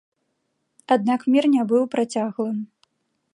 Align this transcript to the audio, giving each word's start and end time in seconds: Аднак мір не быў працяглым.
Аднак 0.95 1.27
мір 1.35 1.43
не 1.57 1.63
быў 1.73 1.83
працяглым. 1.93 2.57